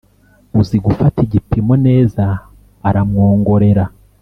uzigufata 0.61 1.17
igipimo 1.27 1.73
neza 1.85 2.25
aramwongorera 2.87 3.83